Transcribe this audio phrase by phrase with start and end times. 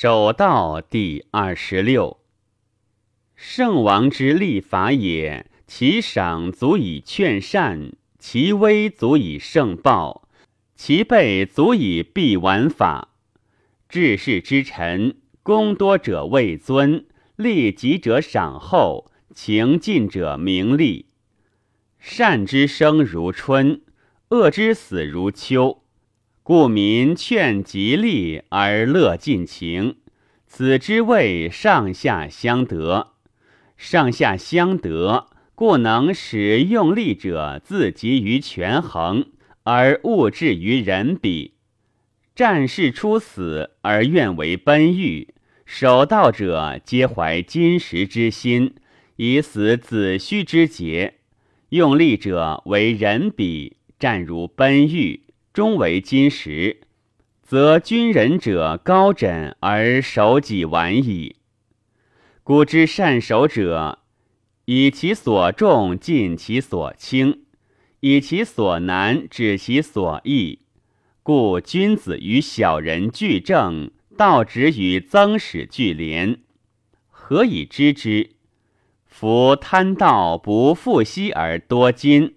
[0.00, 2.18] 守道第二十六。
[3.34, 10.28] 圣王之立法也，其赏足以劝善，其威足以胜暴，
[10.76, 13.08] 其备足以避玩法。
[13.88, 17.04] 治世之臣，功多者位尊，
[17.34, 21.06] 利己者赏厚，情尽者名利。
[21.98, 23.80] 善之生如春，
[24.28, 25.82] 恶之死如秋。
[26.48, 29.96] 故民劝吉利而乐尽情，
[30.46, 33.08] 此之谓上下相得。
[33.76, 39.26] 上下相得，故能使用力者自急于权衡，
[39.64, 41.52] 而物至于人比。
[42.34, 45.34] 战士出死而愿为奔欲，
[45.66, 48.74] 守道者皆怀金石之心，
[49.16, 51.16] 以死子虚之节。
[51.68, 55.24] 用力者为人比，战如奔欲。
[55.58, 56.82] 终为金石，
[57.42, 61.34] 则军人者高枕而守己晚矣。
[62.44, 63.98] 古之善守者，
[64.66, 67.40] 以其所重尽其所轻，
[67.98, 70.60] 以其所难止其所易。
[71.24, 76.38] 故君子与小人俱正，道直与曾使俱廉。
[77.08, 78.36] 何以知之？
[79.04, 82.36] 夫贪道不复息而多金。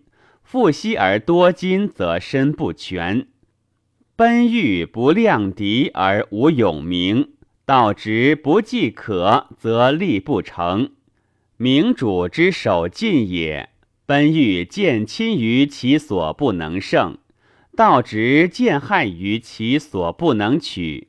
[0.51, 3.27] 复息而多金，则身不全；
[4.17, 7.29] 奔欲不量敌而无勇名，
[7.65, 10.91] 道直不计可，则力不成。
[11.55, 13.69] 明主之守尽也，
[14.05, 17.17] 奔欲见亲于其所不能胜，
[17.77, 21.07] 道直见害于其所不能取，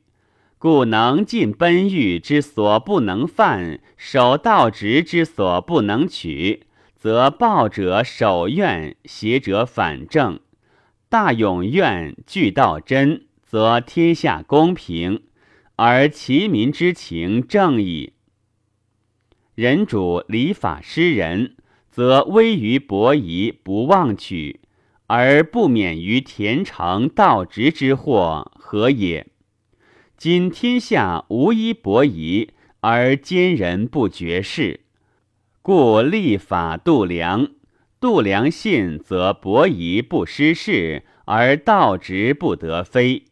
[0.57, 6.61] 故能尽奔欲之所不能犯，守道直之所不能取。
[7.03, 10.39] 则暴者守怨，邪者反正。
[11.09, 15.23] 大勇怨俱道真，则天下公平，
[15.75, 18.13] 而其民之情正矣。
[19.53, 21.57] 人主礼法施人，
[21.91, 24.61] 则威于伯夷，不忘取，
[25.07, 29.27] 而不免于田成道直之祸，何也？
[30.15, 34.82] 今天下无一伯夷，而奸人不绝世。
[35.63, 37.47] 故立法度量，
[38.01, 43.23] 度量信，则伯夷不失事，而道直不得非。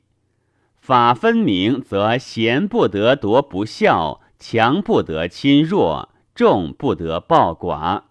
[0.79, 8.03] 法分明，则贤不得夺不孝，强不得侵弱，众不得暴寡。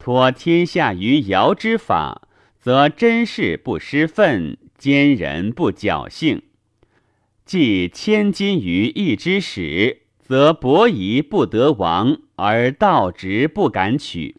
[0.00, 2.26] 托天下于尧之法，
[2.58, 6.42] 则真事不失分，奸人不侥幸。
[7.44, 10.07] 既千金于一之始。
[10.28, 14.36] 则伯夷不得亡，而道直不敢取。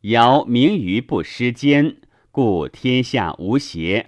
[0.00, 1.98] 尧明于不失奸，
[2.32, 4.06] 故天下无邪；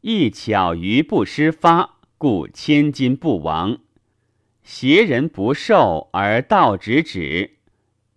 [0.00, 3.76] 亦巧于不失发，故千金不亡。
[4.62, 7.58] 邪人不受，而道直止。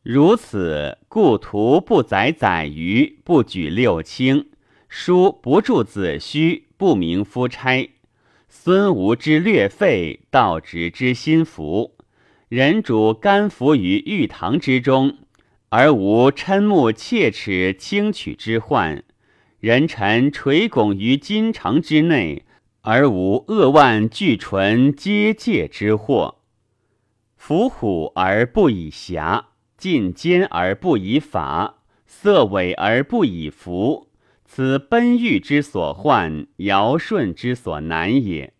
[0.03, 4.45] 如此，故徒不载载鱼，不举六卿；
[4.87, 7.92] 书不著子虚，不明夫差。
[8.55, 11.95] 孙吴之略废，道直之心服。
[12.47, 15.17] 人主甘服于玉堂之中，
[15.69, 19.01] 而无嗔目切齿轻取之患；
[19.59, 22.45] 人臣垂拱于金城之内，
[22.81, 26.35] 而无扼腕拒唇皆戒之祸。
[27.35, 29.47] 伏虎而不以侠，
[29.77, 34.09] 进奸而不以法，色伪而不以服。
[34.55, 38.53] 此奔欲之所患，尧舜之所难也。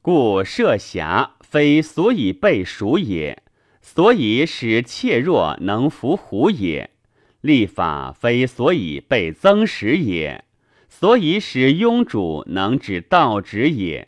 [0.00, 3.42] 故设侠非所以备蜀也，
[3.82, 6.88] 所以使怯弱能伏虎也；
[7.42, 10.42] 立法非所以备曾使也，
[10.88, 14.06] 所以使庸主能止道直也；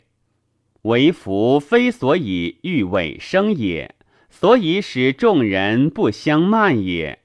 [0.81, 3.93] 为服非所以欲尾生也，
[4.31, 7.19] 所以使众人不相慢也。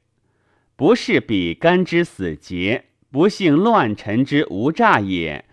[0.77, 2.85] 不是比干之死节。
[3.11, 5.47] 不幸乱臣之无诈也，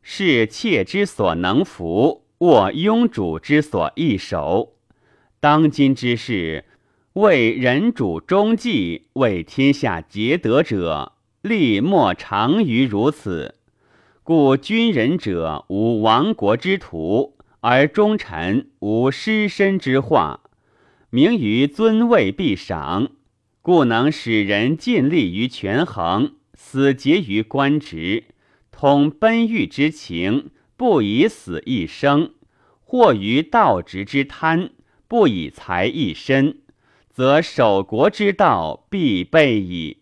[0.00, 4.74] 是妾之所能服，握庸主之所易守。
[5.40, 6.64] 当今之事，
[7.14, 13.56] 为人主忠计，为天下节德者，力莫长于如此。
[14.22, 20.38] 故君人者无亡国之徒，而忠臣无失身之患。
[21.10, 23.10] 名于尊位必赏，
[23.62, 26.34] 故能使人尽力于权衡。
[26.62, 28.24] 死结于官职，
[28.70, 32.32] 通奔欲之情，不以死一生；
[32.84, 34.70] 或于道直之贪，
[35.08, 36.58] 不以财一身，
[37.08, 39.99] 则守国之道必备矣。